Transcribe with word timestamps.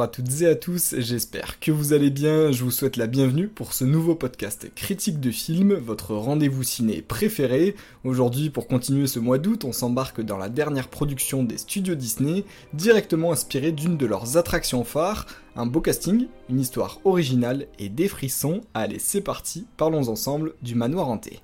À 0.00 0.08
toutes 0.08 0.40
et 0.40 0.46
à 0.46 0.54
tous, 0.54 0.94
j'espère 0.96 1.60
que 1.60 1.70
vous 1.70 1.92
allez 1.92 2.08
bien, 2.08 2.52
je 2.52 2.64
vous 2.64 2.70
souhaite 2.70 2.96
la 2.96 3.06
bienvenue 3.06 3.48
pour 3.48 3.74
ce 3.74 3.84
nouveau 3.84 4.14
podcast 4.14 4.72
critique 4.74 5.20
de 5.20 5.30
film, 5.30 5.74
votre 5.74 6.14
rendez-vous 6.14 6.62
ciné 6.62 7.02
préféré. 7.02 7.74
Aujourd'hui, 8.04 8.48
pour 8.48 8.66
continuer 8.66 9.06
ce 9.06 9.18
mois 9.18 9.36
d'août, 9.36 9.66
on 9.66 9.72
s'embarque 9.72 10.22
dans 10.22 10.38
la 10.38 10.48
dernière 10.48 10.88
production 10.88 11.42
des 11.42 11.58
studios 11.58 11.96
Disney, 11.96 12.44
directement 12.72 13.30
inspirée 13.30 13.72
d'une 13.72 13.98
de 13.98 14.06
leurs 14.06 14.38
attractions 14.38 14.84
phares, 14.84 15.26
un 15.54 15.66
beau 15.66 15.82
casting, 15.82 16.28
une 16.48 16.60
histoire 16.60 16.98
originale 17.04 17.66
et 17.78 17.90
des 17.90 18.08
frissons. 18.08 18.62
Allez, 18.72 18.98
c'est 18.98 19.20
parti, 19.20 19.66
parlons 19.76 20.08
ensemble 20.08 20.54
du 20.62 20.76
manoir 20.76 21.08
hanté. 21.08 21.40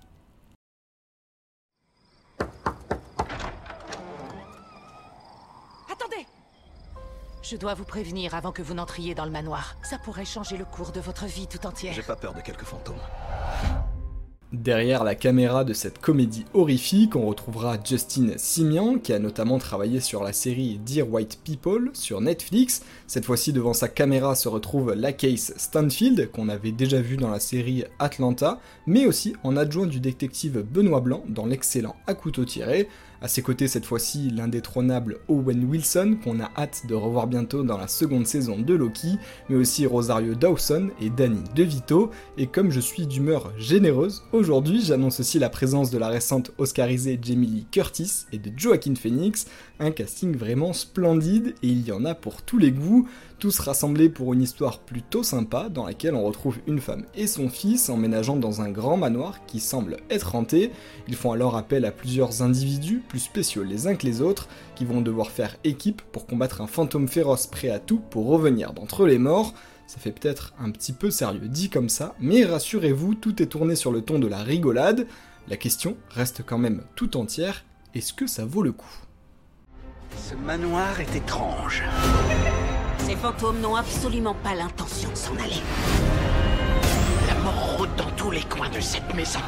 Je 7.49 7.57
dois 7.57 7.75
vous 7.75 7.85
prévenir 7.85 8.35
avant 8.35 8.51
que 8.51 8.61
vous 8.61 8.75
n'entriez 8.75 9.15
dans 9.15 9.25
le 9.25 9.31
manoir. 9.31 9.77
Ça 9.81 9.99
pourrait 9.99 10.25
changer 10.25 10.57
le 10.57 10.65
cours 10.65 10.91
de 10.91 10.99
votre 10.99 11.27
vie 11.27 11.47
tout 11.47 11.65
entière. 11.65 11.95
J'ai 11.95 12.03
pas 12.03 12.17
peur 12.17 12.35
de 12.35 12.41
quelques 12.41 12.65
fantômes. 12.65 12.99
Derrière 14.53 15.03
la 15.03 15.17
caméra 15.17 15.65
de 15.65 15.73
cette 15.73 15.99
comédie 15.99 16.45
horrifique, 16.55 17.17
on 17.17 17.27
retrouvera 17.27 17.79
Justin 17.83 18.29
Simian, 18.37 18.99
qui 18.99 19.13
a 19.13 19.19
notamment 19.19 19.59
travaillé 19.59 19.99
sur 19.99 20.23
la 20.23 20.33
série 20.33 20.79
Dear 20.87 21.13
White 21.13 21.41
People 21.43 21.91
sur 21.95 22.21
Netflix. 22.21 22.83
Cette 23.09 23.25
fois-ci, 23.25 23.53
devant 23.53 23.73
sa 23.73 23.89
caméra 23.89 24.37
se 24.37 24.49
retrouve 24.49 24.95
la 24.95 25.13
case 25.13 25.53
Stanfield, 25.57 26.31
qu'on 26.31 26.49
avait 26.49 26.71
déjà 26.71 27.01
vu 27.01 27.17
dans 27.17 27.31
la 27.31 27.41
série 27.41 27.83
Atlanta, 27.99 28.61
mais 28.87 29.05
aussi 29.07 29.35
en 29.43 29.57
adjoint 29.57 29.87
du 29.87 29.99
détective 29.99 30.63
Benoît 30.63 31.01
Blanc 31.01 31.25
dans 31.29 31.47
l'excellent 31.47 31.97
À 32.07 32.15
couteau 32.15 32.45
tiré. 32.45 32.89
À 33.23 33.29
ses 33.29 33.41
côtés, 33.41 33.67
cette 33.67 33.87
fois-ci, 33.87 34.31
l'indétrônable 34.31 35.19
Owen 35.29 35.65
Wilson, 35.65 36.19
qu'on 36.23 36.39
a 36.39 36.51
hâte 36.57 36.83
de 36.87 36.95
revoir 36.95 37.27
bientôt 37.27 37.63
dans 37.63 37.79
la 37.79 37.89
seconde 37.89 38.27
saison 38.27 38.59
de 38.59 38.75
Loki, 38.75 39.19
mais 39.49 39.57
aussi 39.57 39.87
Rosario 39.87 40.35
Dawson 40.35 40.91
et 41.01 41.09
Danny 41.09 41.43
DeVito. 41.55 42.11
Et 42.37 42.47
comme 42.47 42.71
je 42.71 42.81
suis 42.81 43.07
d'humeur 43.07 43.53
généreuse, 43.57 44.23
aujourd'hui, 44.37 44.83
j'annonce 44.83 45.21
aussi 45.21 45.39
la 45.39 45.49
présence 45.49 45.91
de 45.91 45.99
la 45.99 46.09
récente 46.09 46.53
Oscarisée 46.59 47.19
Jamie 47.21 47.47
Lee 47.47 47.67
Curtis 47.71 48.27
et 48.33 48.39
de 48.39 48.53
Joaquin 48.57 48.95
Phoenix, 48.95 49.47
un 49.81 49.91
casting 49.91 50.37
vraiment 50.37 50.73
splendide, 50.73 51.55
et 51.63 51.69
il 51.69 51.87
y 51.87 51.93
en 51.93 52.05
a 52.05 52.15
pour 52.15 52.43
tous 52.43 52.59
les 52.59 52.71
goûts 52.71 53.09
tous 53.39 53.59
rassemblés 53.59 54.09
pour 54.09 54.33
une 54.33 54.43
histoire 54.43 54.79
plutôt 54.79 55.23
sympa 55.23 55.69
dans 55.69 55.87
laquelle 55.87 56.15
on 56.15 56.25
retrouve 56.25 56.59
une 56.67 56.81
femme 56.81 57.05
et 57.15 57.27
son 57.27 57.51
fils 57.51 57.91
emménageant 57.91 58.37
dans 58.37 58.63
un 58.63 58.71
grand 58.71 58.97
manoir 58.97 59.45
qui 59.47 59.61
semble 59.61 59.99
être 60.09 60.35
hanté. 60.35 60.71
Ils 61.07 61.17
font 61.17 61.33
alors 61.33 61.57
appel 61.57 61.85
à 61.85 61.93
plusieurs 61.93 62.43
individus, 62.43 63.03
plus 63.07 63.21
spéciaux 63.21 63.63
les 63.63 63.87
uns 63.87 63.95
que 63.95 64.07
les 64.07 64.23
autres, 64.23 64.49
qui 64.75 64.85
vont 64.85 65.03
devoir 65.03 65.31
faire 65.31 65.57
équipe 65.65 66.01
pour 66.13 66.27
combattre 66.27 66.61
un 66.63 66.67
fantôme 66.67 67.09
féroce 67.09 67.47
prêt 67.47 67.69
à 67.69 67.79
tout 67.79 68.01
pour 68.11 68.27
revenir 68.27 68.73
d'entre 68.73 69.07
les 69.07 69.19
morts. 69.19 69.53
Ça 69.87 69.99
fait 70.01 70.11
peut-être 70.11 70.53
un 70.59 70.71
petit 70.71 70.93
peu 70.93 71.11
sérieux 71.11 71.49
dit 71.49 71.71
comme 71.71 71.89
ça, 71.89 72.15
mais 72.19 72.45
rassurez-vous, 72.45 73.15
tout 73.15 73.41
est 73.41 73.47
tourné 73.47 73.77
sur 73.77 73.93
le 73.93 74.03
ton 74.03 74.19
de 74.19 74.27
la 74.27 74.43
rigolade. 74.43 75.07
La 75.49 75.57
question 75.57 75.97
reste 76.11 76.43
quand 76.45 76.59
même 76.59 76.83
tout 76.97 77.17
entière, 77.17 77.65
est-ce 77.95 78.13
que 78.13 78.27
ça 78.27 78.45
vaut 78.45 78.63
le 78.63 78.73
coup? 78.73 78.95
Ce 80.29 80.35
manoir 80.35 81.01
est 81.01 81.15
étrange. 81.15 81.85
Ces 82.99 83.15
fantômes 83.15 83.61
n'ont 83.61 83.77
absolument 83.77 84.35
pas 84.35 84.55
l'intention 84.55 85.11
de 85.11 85.17
s'en 85.17 85.35
aller. 85.37 85.63
La 87.29 87.35
mort 87.43 87.77
rôde 87.77 87.95
dans 87.97 88.11
tous 88.17 88.33
les 88.33 88.43
coins 88.43 88.71
de 88.71 88.81
cette 88.81 89.15
maison. 89.15 89.41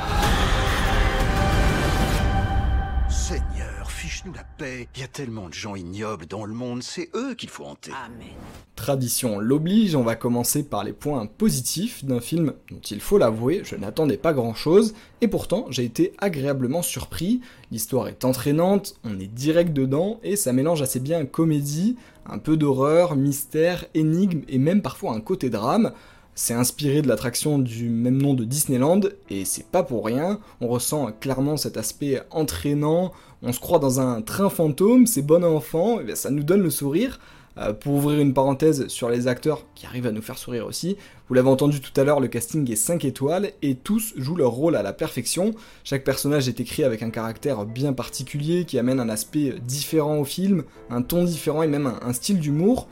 Fiche-nous 3.98 4.32
la 4.32 4.44
paix. 4.44 4.86
Il 4.94 5.00
y 5.00 5.04
a 5.04 5.08
tellement 5.08 5.48
de 5.48 5.54
gens 5.54 5.74
ignobles 5.74 6.26
dans 6.26 6.44
le 6.44 6.54
monde, 6.54 6.84
c'est 6.84 7.10
eux 7.16 7.34
qu'il 7.34 7.48
faut 7.48 7.64
hanter. 7.64 7.90
Amen. 8.06 8.28
Tradition 8.76 9.40
l'oblige, 9.40 9.96
on 9.96 10.04
va 10.04 10.14
commencer 10.14 10.62
par 10.62 10.84
les 10.84 10.92
points 10.92 11.26
positifs 11.26 12.04
d'un 12.04 12.20
film 12.20 12.52
dont 12.70 12.78
il 12.78 13.00
faut 13.00 13.18
l'avouer, 13.18 13.62
je 13.64 13.74
n'attendais 13.74 14.16
pas 14.16 14.32
grand 14.32 14.54
chose, 14.54 14.94
et 15.20 15.26
pourtant 15.26 15.66
j'ai 15.70 15.84
été 15.84 16.12
agréablement 16.18 16.80
surpris. 16.80 17.40
L'histoire 17.72 18.06
est 18.06 18.24
entraînante, 18.24 18.94
on 19.02 19.18
est 19.18 19.26
direct 19.26 19.72
dedans, 19.72 20.20
et 20.22 20.36
ça 20.36 20.52
mélange 20.52 20.80
assez 20.80 21.00
bien 21.00 21.26
comédie, 21.26 21.96
un 22.24 22.38
peu 22.38 22.56
d'horreur, 22.56 23.16
mystère, 23.16 23.84
énigme, 23.94 24.42
et 24.48 24.58
même 24.58 24.80
parfois 24.80 25.12
un 25.12 25.20
côté 25.20 25.50
drame. 25.50 25.92
C'est 26.40 26.54
inspiré 26.54 27.02
de 27.02 27.08
l'attraction 27.08 27.58
du 27.58 27.88
même 27.88 28.22
nom 28.22 28.32
de 28.32 28.44
Disneyland, 28.44 29.00
et 29.28 29.44
c'est 29.44 29.66
pas 29.66 29.82
pour 29.82 30.06
rien, 30.06 30.38
on 30.60 30.68
ressent 30.68 31.10
clairement 31.18 31.56
cet 31.56 31.76
aspect 31.76 32.22
entraînant, 32.30 33.10
on 33.42 33.52
se 33.52 33.58
croit 33.58 33.80
dans 33.80 33.98
un 33.98 34.22
train 34.22 34.48
fantôme, 34.48 35.08
c'est 35.08 35.22
bon 35.22 35.44
enfant, 35.44 35.98
et 36.00 36.14
ça 36.14 36.30
nous 36.30 36.44
donne 36.44 36.62
le 36.62 36.70
sourire. 36.70 37.18
Euh, 37.56 37.72
pour 37.72 37.94
ouvrir 37.94 38.20
une 38.20 38.34
parenthèse 38.34 38.86
sur 38.86 39.08
les 39.10 39.26
acteurs 39.26 39.64
qui 39.74 39.84
arrivent 39.84 40.06
à 40.06 40.12
nous 40.12 40.22
faire 40.22 40.38
sourire 40.38 40.64
aussi, 40.64 40.96
vous 41.26 41.34
l'avez 41.34 41.48
entendu 41.48 41.80
tout 41.80 42.00
à 42.00 42.04
l'heure, 42.04 42.20
le 42.20 42.28
casting 42.28 42.70
est 42.70 42.76
5 42.76 43.04
étoiles 43.04 43.50
et 43.60 43.74
tous 43.74 44.14
jouent 44.16 44.36
leur 44.36 44.52
rôle 44.52 44.76
à 44.76 44.82
la 44.84 44.92
perfection. 44.92 45.56
Chaque 45.82 46.04
personnage 46.04 46.46
est 46.46 46.60
écrit 46.60 46.84
avec 46.84 47.02
un 47.02 47.10
caractère 47.10 47.66
bien 47.66 47.92
particulier 47.92 48.64
qui 48.64 48.78
amène 48.78 49.00
un 49.00 49.08
aspect 49.08 49.56
différent 49.66 50.18
au 50.18 50.24
film, 50.24 50.62
un 50.88 51.02
ton 51.02 51.24
différent 51.24 51.64
et 51.64 51.66
même 51.66 51.92
un, 52.00 52.12
style 52.12 52.38
d'humour. 52.38 52.86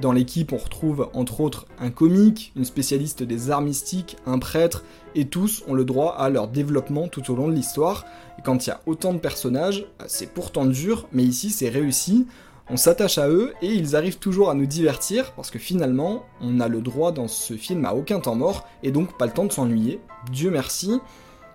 Dans 0.00 0.12
l'équipe, 0.12 0.54
on 0.54 0.56
retrouve 0.56 1.10
entre 1.12 1.42
autres 1.42 1.66
un 1.78 1.90
comique, 1.90 2.52
une 2.56 2.64
spécialiste 2.64 3.22
des 3.22 3.50
arts 3.50 3.60
mystiques, 3.60 4.16
un 4.24 4.38
prêtre, 4.38 4.82
et 5.14 5.26
tous 5.26 5.62
ont 5.68 5.74
le 5.74 5.84
droit 5.84 6.14
à 6.16 6.30
leur 6.30 6.48
développement 6.48 7.08
tout 7.08 7.30
au 7.30 7.36
long 7.36 7.48
de 7.48 7.52
l'histoire. 7.52 8.06
Et 8.38 8.42
quand 8.42 8.64
il 8.64 8.70
y 8.70 8.72
a 8.72 8.80
autant 8.86 9.12
de 9.12 9.18
personnages, 9.18 9.86
c'est 10.06 10.32
pourtant 10.32 10.64
dur, 10.64 11.06
mais 11.12 11.22
ici 11.22 11.50
c'est 11.50 11.68
réussi. 11.68 12.26
On 12.70 12.78
s'attache 12.78 13.18
à 13.18 13.28
eux 13.28 13.52
et 13.60 13.74
ils 13.74 13.94
arrivent 13.94 14.18
toujours 14.18 14.48
à 14.48 14.54
nous 14.54 14.64
divertir 14.64 15.32
parce 15.32 15.50
que 15.50 15.58
finalement, 15.58 16.24
on 16.40 16.60
a 16.60 16.68
le 16.68 16.80
droit 16.80 17.12
dans 17.12 17.28
ce 17.28 17.54
film 17.54 17.84
à 17.84 17.94
aucun 17.94 18.20
temps 18.20 18.36
mort 18.36 18.66
et 18.82 18.92
donc 18.92 19.18
pas 19.18 19.26
le 19.26 19.32
temps 19.32 19.44
de 19.44 19.52
s'ennuyer. 19.52 20.00
Dieu 20.32 20.50
merci. 20.50 20.98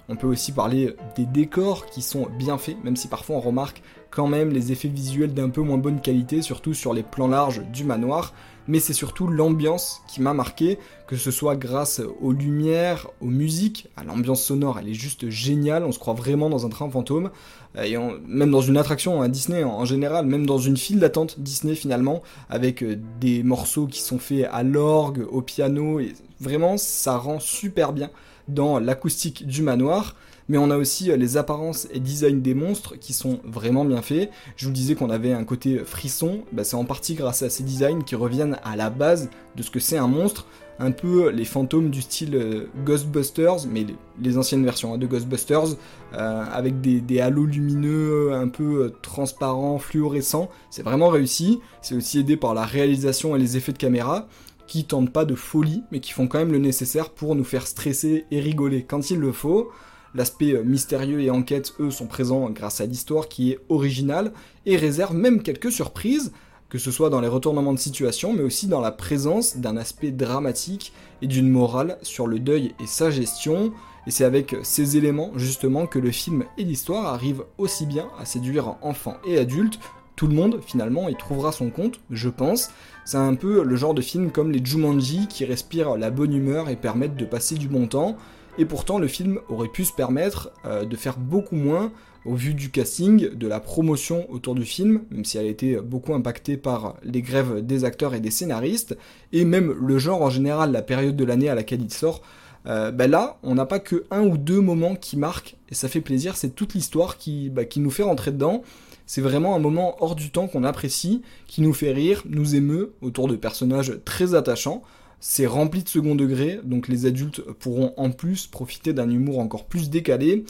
On 0.07 0.15
peut 0.15 0.27
aussi 0.27 0.51
parler 0.51 0.95
des 1.15 1.25
décors 1.25 1.87
qui 1.87 2.03
sont 2.03 2.27
bien 2.37 2.59
faits, 2.59 2.77
même 2.83 2.95
si 2.95 3.07
parfois 3.07 3.37
on 3.37 3.39
remarque 3.39 3.81
quand 4.15 4.27
même 4.27 4.49
les 4.49 4.71
effets 4.71 4.87
visuels 4.87 5.33
d'un 5.33 5.49
peu 5.49 5.61
moins 5.61 5.77
bonne 5.77 5.99
qualité, 5.99 6.41
surtout 6.41 6.73
sur 6.73 6.93
les 6.93 7.03
plans 7.03 7.27
larges 7.27 7.61
du 7.73 7.83
manoir 7.83 8.33
mais 8.67 8.79
c'est 8.79 8.93
surtout 8.93 9.27
l'ambiance 9.27 10.01
qui 10.07 10.21
m'a 10.21 10.33
marqué, 10.33 10.79
que 11.07 11.15
ce 11.15 11.31
soit 11.31 11.55
grâce 11.55 12.01
aux 12.21 12.31
lumières, 12.31 13.07
aux 13.21 13.27
musiques, 13.27 13.87
à 13.95 14.03
l'ambiance 14.03 14.43
sonore, 14.43 14.79
elle 14.79 14.89
est 14.89 14.93
juste 14.93 15.29
géniale, 15.29 15.83
on 15.83 15.91
se 15.91 15.99
croit 15.99 16.13
vraiment 16.13 16.49
dans 16.49 16.65
un 16.65 16.69
train 16.69 16.89
fantôme, 16.89 17.29
euh, 17.77 17.83
et 17.83 17.97
même 18.27 18.51
dans 18.51 18.61
une 18.61 18.77
attraction 18.77 19.21
à 19.21 19.27
Disney 19.27 19.63
en, 19.63 19.85
général, 19.85 20.25
même 20.25 20.45
dans 20.45 20.57
une 20.57 20.77
file 20.77 20.99
d'attente 20.99 21.39
Disney 21.39 21.75
finalement, 21.75 22.21
avec 22.49 22.83
euh, 22.83 22.97
des 23.19 23.43
morceaux 23.43 23.87
qui 23.87 24.01
sont 24.01 24.19
faits 24.19 24.47
à 24.51 24.63
l'orgue, 24.63 25.25
au 25.29 25.41
piano, 25.41 25.99
et 25.99 26.13
vraiment 26.39 26.77
ça 26.77 27.17
rend 27.17 27.39
super 27.39 27.93
bien 27.93 28.09
dans 28.47 28.79
l'acoustique 28.79 29.47
du 29.47 29.61
manoir 29.61 30.15
mais 30.47 30.57
on 30.57 30.69
a 30.69 30.77
aussi 30.77 31.11
euh, 31.11 31.17
les 31.17 31.37
apparences 31.37 31.87
et 31.91 31.99
design 31.99 32.41
des 32.41 32.53
monstres 32.53 32.95
qui 32.99 33.13
sont 33.13 33.39
vraiment 33.43 33.85
bien 33.85 34.01
faits. 34.01 34.29
Je 34.55 34.67
vous 34.67 34.73
disais 34.73 34.95
qu'on 34.95 35.09
avait 35.09 35.33
un 35.33 35.43
côté 35.43 35.79
frisson, 35.79 36.43
bah, 36.51 36.63
c'est 36.63 36.75
en 36.75 36.85
partie 36.85 37.15
grâce 37.15 37.41
à 37.43 37.49
ces 37.49 37.63
designs 37.63 38.03
qui 38.03 38.15
reviennent 38.15 38.57
à 38.63 38.75
la 38.75 38.89
base 38.89 39.29
de 39.55 39.63
ce 39.63 39.71
que 39.71 39.79
c'est 39.79 39.97
un 39.97 40.07
monstre, 40.07 40.45
un 40.77 40.91
peu 40.91 41.29
les 41.29 41.45
fantômes 41.45 41.89
du 41.89 42.01
style 42.01 42.35
euh, 42.35 42.67
Ghostbusters, 42.85 43.67
mais 43.69 43.85
les, 44.21 44.37
anciennes 44.37 44.63
versions 44.63 44.93
hein, 44.93 44.97
de 44.97 45.07
Ghostbusters, 45.07 45.77
euh, 46.13 46.43
avec 46.51 46.81
des, 46.81 47.19
halos 47.21 47.45
lumineux 47.45 48.33
un 48.33 48.49
peu 48.49 48.93
transparents, 49.01 49.79
fluorescents. 49.79 50.49
C'est 50.69 50.83
vraiment 50.83 51.09
réussi. 51.09 51.59
C'est 51.81 51.95
aussi 51.95 52.19
aidé 52.19 52.35
par 52.35 52.53
la 52.53 52.65
réalisation 52.65 53.35
et 53.35 53.39
les 53.39 53.57
effets 53.57 53.71
de 53.71 53.77
caméra 53.77 54.27
qui 54.67 54.83
tentent 54.83 55.11
pas 55.11 55.25
de 55.25 55.35
folie, 55.35 55.83
mais 55.91 55.99
qui 55.99 56.11
font 56.11 56.27
quand 56.27 56.39
même 56.39 56.51
le 56.51 56.57
nécessaire 56.57 57.11
pour 57.11 57.35
nous 57.35 57.43
faire 57.43 57.67
stresser 57.67 58.25
et 58.31 58.39
rigoler 58.39 58.83
quand 58.83 59.11
il 59.11 59.19
le 59.19 59.31
faut. 59.31 59.71
L'aspect 60.15 60.53
euh, 60.53 60.63
mystérieux 60.63 61.19
et 61.19 61.29
enquête, 61.29 61.73
eux, 61.81 61.91
sont 61.91 62.07
présents 62.07 62.49
grâce 62.49 62.79
à 62.79 62.85
l'histoire 62.85 63.27
qui 63.27 63.51
est 63.51 63.59
originale 63.67 64.31
et 64.65 64.77
réserve 64.77 65.13
même 65.13 65.43
quelques 65.43 65.73
surprises, 65.73 66.31
que 66.69 66.77
ce 66.77 66.89
soit 66.89 67.09
dans 67.09 67.19
les 67.19 67.27
retournements 67.27 67.73
de 67.73 67.79
situation, 67.79 68.33
mais 68.33 68.41
aussi 68.41 68.67
dans 68.67 68.79
la 68.79 68.91
présence 68.91 69.57
d'un 69.57 69.75
aspect 69.75 70.11
dramatique 70.11 70.93
et 71.21 71.27
d'une 71.27 71.49
morale 71.49 71.97
sur 72.01 72.27
le 72.27 72.39
deuil 72.39 72.73
et 72.81 72.87
sa 72.87 73.11
gestion. 73.11 73.73
Et 74.07 74.11
c'est 74.11 74.23
avec 74.23 74.55
ces 74.63 74.95
éléments 74.95 75.31
justement 75.35 75.85
que 75.85 75.99
le 75.99 76.11
film 76.11 76.45
et 76.57 76.63
l'histoire 76.63 77.07
arrivent 77.07 77.43
aussi 77.57 77.85
bien 77.85 78.07
à 78.17 78.25
séduire 78.25 78.77
enfants 78.81 79.17
et 79.27 79.37
adultes. 79.37 79.79
Tout 80.15 80.27
le 80.27 80.35
monde 80.35 80.61
finalement 80.65 81.09
y 81.09 81.15
trouvera 81.17 81.51
son 81.51 81.69
compte, 81.69 81.99
je 82.09 82.29
pense. 82.29 82.69
C'est 83.03 83.17
un 83.17 83.35
peu 83.35 83.63
le 83.63 83.75
genre 83.75 83.93
de 83.93 84.01
film 84.01 84.31
comme 84.31 84.51
les 84.51 84.63
Jumanji 84.63 85.27
qui 85.27 85.43
respirent 85.43 85.97
la 85.97 86.09
bonne 86.09 86.33
humeur 86.33 86.69
et 86.69 86.77
permettent 86.77 87.17
de 87.17 87.25
passer 87.25 87.55
du 87.55 87.67
bon 87.67 87.87
temps. 87.87 88.15
Et 88.57 88.65
pourtant, 88.65 88.99
le 88.99 89.07
film 89.07 89.39
aurait 89.49 89.67
pu 89.67 89.83
se 89.83 89.93
permettre 89.93 90.51
euh, 90.65 90.85
de 90.85 90.95
faire 90.95 91.17
beaucoup 91.17 91.55
moins 91.55 91.91
au 92.25 92.33
vu 92.33 92.53
du 92.53 92.71
casting, 92.71 93.29
de 93.35 93.47
la 93.47 93.59
promotion 93.59 94.25
autour 94.31 94.55
du 94.55 94.65
film, 94.65 95.01
même 95.11 95.25
si 95.25 95.37
elle 95.37 95.45
a 95.45 95.49
été 95.49 95.77
beaucoup 95.77 96.13
impactée 96.13 96.57
par 96.57 96.95
les 97.03 97.21
grèves 97.21 97.63
des 97.63 97.83
acteurs 97.83 98.15
et 98.15 98.19
des 98.19 98.31
scénaristes, 98.31 98.97
et 99.31 99.45
même 99.45 99.75
le 99.79 99.99
genre 99.99 100.23
en 100.23 100.29
général, 100.29 100.71
la 100.71 100.81
période 100.81 101.15
de 101.15 101.23
l'année 101.23 101.49
à 101.49 101.55
laquelle 101.55 101.81
il 101.81 101.93
sort. 101.93 102.21
Euh, 102.65 102.89
ben 102.89 103.11
là, 103.11 103.37
on 103.43 103.53
n'a 103.53 103.67
pas 103.67 103.77
que 103.77 104.05
un 104.09 104.23
ou 104.23 104.37
deux 104.37 104.59
moments 104.59 104.95
qui 104.95 105.17
marquent, 105.17 105.55
et 105.69 105.75
ça 105.75 105.87
fait 105.87 106.01
plaisir, 106.01 106.35
c'est 106.35 106.55
toute 106.55 106.73
l'histoire 106.73 107.17
bah, 107.51 107.65
qui 107.65 107.79
nous 107.79 107.91
fait 107.91 108.03
rentrer 108.03 108.31
dedans. 108.31 108.63
C'est 109.05 109.21
vraiment 109.21 109.55
un 109.55 109.59
moment 109.59 109.95
hors 109.99 110.15
du 110.15 110.31
temps 110.31 110.47
qu'on 110.47 110.63
apprécie, 110.63 111.21
qui 111.45 111.61
nous 111.61 111.73
fait 111.73 111.91
rire, 111.91 112.23
nous 112.27 112.55
émeut, 112.55 112.93
autour 113.01 113.27
de 113.27 113.35
personnages 113.35 113.99
très 114.03 114.33
attachants. 114.33 114.81
C'est 115.27 115.47
rempli 115.47 115.81
de 115.81 115.89
second 115.89 116.13
degré, 116.13 116.59
donc 116.63 116.87
les 116.87 117.07
adultes 117.07 117.41
pourront 117.41 117.95
en 117.97 118.11
plus 118.11 118.45
profiter 118.45 118.93
d'un 118.93 119.09
humour 119.09 119.39
encore 119.39 119.65
plus 119.65 119.89
décalé. 119.89 120.45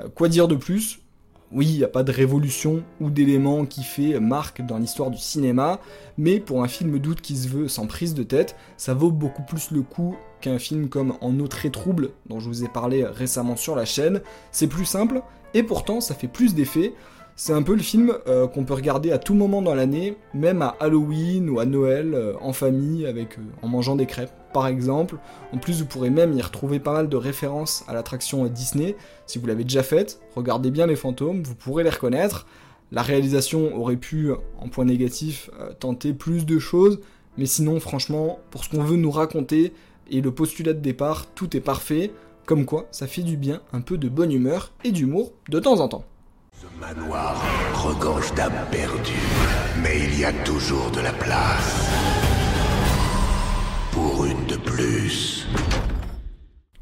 Euh, 0.00 0.08
quoi 0.14 0.30
dire 0.30 0.48
de 0.48 0.54
plus? 0.54 1.00
Oui, 1.52 1.66
il 1.66 1.76
n'y 1.76 1.84
a 1.84 1.88
pas 1.88 2.04
de 2.04 2.10
révolution 2.10 2.82
ou 3.02 3.10
d'éléments 3.10 3.66
qui 3.66 3.82
fait 3.82 4.18
marque 4.20 4.64
dans 4.64 4.78
l'histoire 4.78 5.10
du 5.10 5.18
cinéma, 5.18 5.78
mais 6.16 6.40
pour 6.40 6.62
un 6.62 6.68
film 6.68 6.98
doute 6.98 7.20
qui 7.20 7.36
se 7.36 7.48
veut 7.48 7.68
sans 7.68 7.86
prise 7.86 8.14
de 8.14 8.22
tête, 8.22 8.56
ça 8.78 8.94
vaut 8.94 9.10
beaucoup 9.10 9.42
plus 9.42 9.70
le 9.70 9.82
coup 9.82 10.16
qu'un 10.40 10.58
film 10.58 10.88
comme 10.88 11.18
En 11.20 11.38
eau 11.38 11.46
très 11.46 11.68
trouble, 11.68 12.12
dont 12.26 12.40
je 12.40 12.48
vous 12.48 12.64
ai 12.64 12.68
parlé 12.68 13.04
récemment 13.04 13.56
sur 13.56 13.76
la 13.76 13.84
chaîne. 13.84 14.22
C'est 14.52 14.68
plus 14.68 14.86
simple, 14.86 15.20
et 15.52 15.62
pourtant 15.62 16.00
ça 16.00 16.14
fait 16.14 16.28
plus 16.28 16.54
d'effet. 16.54 16.94
C'est 17.36 17.52
un 17.52 17.62
peu 17.62 17.74
le 17.74 17.82
film 17.82 18.14
euh, 18.28 18.46
qu'on 18.46 18.64
peut 18.64 18.74
regarder 18.74 19.10
à 19.10 19.18
tout 19.18 19.34
moment 19.34 19.60
dans 19.60 19.74
l'année, 19.74 20.16
même 20.34 20.62
à 20.62 20.76
Halloween 20.78 21.50
ou 21.50 21.58
à 21.58 21.66
Noël, 21.66 22.14
euh, 22.14 22.34
en 22.40 22.52
famille, 22.52 23.06
avec, 23.06 23.38
euh, 23.38 23.42
en 23.60 23.66
mangeant 23.66 23.96
des 23.96 24.06
crêpes, 24.06 24.30
par 24.52 24.68
exemple. 24.68 25.16
En 25.52 25.58
plus, 25.58 25.80
vous 25.80 25.86
pourrez 25.86 26.10
même 26.10 26.32
y 26.34 26.40
retrouver 26.40 26.78
pas 26.78 26.92
mal 26.92 27.08
de 27.08 27.16
références 27.16 27.84
à 27.88 27.92
l'attraction 27.92 28.46
Disney. 28.46 28.94
Si 29.26 29.40
vous 29.40 29.46
l'avez 29.46 29.64
déjà 29.64 29.82
faite, 29.82 30.20
regardez 30.36 30.70
bien 30.70 30.86
les 30.86 30.94
fantômes, 30.94 31.42
vous 31.42 31.56
pourrez 31.56 31.82
les 31.82 31.90
reconnaître. 31.90 32.46
La 32.92 33.02
réalisation 33.02 33.76
aurait 33.76 33.96
pu, 33.96 34.30
en 34.60 34.68
point 34.68 34.84
négatif, 34.84 35.50
tenter 35.80 36.12
plus 36.12 36.46
de 36.46 36.60
choses, 36.60 37.00
mais 37.36 37.46
sinon, 37.46 37.80
franchement, 37.80 38.38
pour 38.52 38.62
ce 38.62 38.68
qu'on 38.68 38.84
veut 38.84 38.96
nous 38.96 39.10
raconter 39.10 39.72
et 40.08 40.20
le 40.20 40.30
postulat 40.30 40.74
de 40.74 40.80
départ, 40.80 41.26
tout 41.34 41.56
est 41.56 41.60
parfait. 41.60 42.12
Comme 42.46 42.64
quoi, 42.64 42.86
ça 42.92 43.08
fait 43.08 43.22
du 43.22 43.36
bien, 43.36 43.62
un 43.72 43.80
peu 43.80 43.98
de 43.98 44.08
bonne 44.08 44.30
humeur 44.30 44.70
et 44.84 44.92
d'humour 44.92 45.32
de 45.48 45.58
temps 45.58 45.80
en 45.80 45.88
temps. 45.88 46.04
Ce 46.60 46.66
manoir 46.78 47.42
regorge 47.74 48.32
d'âmes 48.34 48.66
perdues, 48.70 49.12
mais 49.82 49.98
il 50.04 50.20
y 50.20 50.24
a 50.24 50.32
toujours 50.44 50.88
de 50.92 51.00
la 51.00 51.12
place. 51.12 51.90
Pour 53.90 54.24
une 54.24 54.46
de 54.46 54.56
plus. 54.56 55.48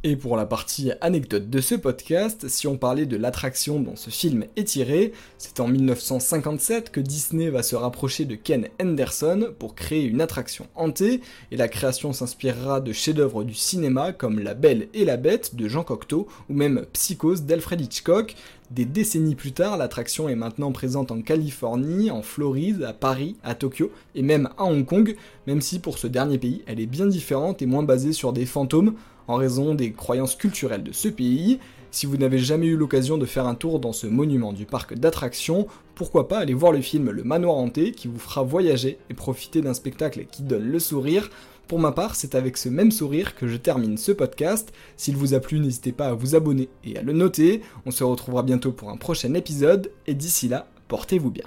Et 0.04 0.16
pour 0.16 0.36
la 0.36 0.46
partie 0.46 0.90
anecdote 1.00 1.48
de 1.48 1.60
ce 1.60 1.76
podcast, 1.76 2.48
si 2.48 2.66
on 2.66 2.76
parlait 2.76 3.06
de 3.06 3.16
l'attraction 3.16 3.78
dont 3.78 3.94
ce 3.94 4.10
film 4.10 4.46
est 4.56 4.64
tiré, 4.64 5.12
c'est 5.38 5.60
en 5.60 5.68
1957 5.68 6.90
que 6.90 6.98
Disney 6.98 7.50
va 7.50 7.62
se 7.62 7.76
rapprocher 7.76 8.24
de 8.24 8.34
Ken 8.34 8.66
Henderson 8.82 9.50
pour 9.60 9.76
créer 9.76 10.02
une 10.02 10.20
attraction 10.20 10.66
hantée, 10.74 11.20
et 11.52 11.56
la 11.56 11.68
création 11.68 12.12
s'inspirera 12.12 12.80
de 12.80 12.92
chefs-d'œuvre 12.92 13.44
du 13.44 13.54
cinéma 13.54 14.12
comme 14.12 14.40
La 14.40 14.54
Belle 14.54 14.88
et 14.92 15.04
la 15.04 15.16
Bête 15.16 15.54
de 15.54 15.68
Jean 15.68 15.84
Cocteau 15.84 16.26
ou 16.50 16.54
même 16.54 16.84
Psychose 16.92 17.44
d'Alfred 17.44 17.80
Hitchcock. 17.80 18.34
Des 18.72 18.86
décennies 18.86 19.36
plus 19.36 19.52
tard, 19.52 19.76
l'attraction 19.76 20.28
est 20.28 20.34
maintenant 20.34 20.72
présente 20.72 21.12
en 21.12 21.20
Californie, 21.20 22.10
en 22.10 22.22
Floride, 22.22 22.82
à 22.82 22.92
Paris, 22.92 23.36
à 23.44 23.54
Tokyo 23.54 23.92
et 24.16 24.22
même 24.22 24.48
à 24.58 24.64
Hong 24.64 24.84
Kong, 24.84 25.14
même 25.46 25.60
si 25.60 25.78
pour 25.78 25.98
ce 25.98 26.08
dernier 26.08 26.38
pays, 26.38 26.62
elle 26.66 26.80
est 26.80 26.86
bien 26.86 27.06
différente 27.06 27.62
et 27.62 27.66
moins 27.66 27.82
basée 27.84 28.14
sur 28.14 28.32
des 28.32 28.46
fantômes 28.46 28.94
en 29.28 29.36
raison 29.36 29.74
des 29.74 29.92
croyances 29.92 30.36
culturelles 30.36 30.82
de 30.82 30.92
ce 30.92 31.08
pays. 31.08 31.58
Si 31.90 32.06
vous 32.06 32.16
n'avez 32.16 32.38
jamais 32.38 32.66
eu 32.66 32.76
l'occasion 32.76 33.18
de 33.18 33.26
faire 33.26 33.46
un 33.46 33.54
tour 33.54 33.78
dans 33.78 33.92
ce 33.92 34.06
monument 34.06 34.54
du 34.54 34.64
parc 34.64 34.94
d'attractions, 34.94 35.66
pourquoi 35.94 36.26
pas 36.26 36.38
aller 36.38 36.54
voir 36.54 36.72
le 36.72 36.80
film 36.80 37.10
Le 37.10 37.22
Manoir 37.22 37.56
Hanté 37.56 37.92
qui 37.92 38.08
vous 38.08 38.18
fera 38.18 38.42
voyager 38.42 38.98
et 39.10 39.14
profiter 39.14 39.60
d'un 39.60 39.74
spectacle 39.74 40.24
qui 40.30 40.42
donne 40.42 40.70
le 40.70 40.78
sourire. 40.78 41.28
Pour 41.68 41.78
ma 41.78 41.92
part, 41.92 42.16
c'est 42.16 42.34
avec 42.34 42.56
ce 42.56 42.68
même 42.68 42.90
sourire 42.90 43.34
que 43.34 43.46
je 43.46 43.56
termine 43.56 43.98
ce 43.98 44.12
podcast. 44.12 44.72
S'il 44.96 45.16
vous 45.16 45.34
a 45.34 45.40
plu, 45.40 45.60
n'hésitez 45.60 45.92
pas 45.92 46.08
à 46.08 46.14
vous 46.14 46.34
abonner 46.34 46.68
et 46.84 46.96
à 46.96 47.02
le 47.02 47.12
noter. 47.12 47.62
On 47.86 47.90
se 47.90 48.04
retrouvera 48.04 48.42
bientôt 48.42 48.72
pour 48.72 48.90
un 48.90 48.96
prochain 48.96 49.34
épisode 49.34 49.90
et 50.06 50.14
d'ici 50.14 50.48
là, 50.48 50.68
portez-vous 50.88 51.30
bien. 51.30 51.44